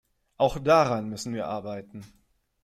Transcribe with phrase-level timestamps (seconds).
[0.37, 2.03] Auch daran müssen wir arbeiten.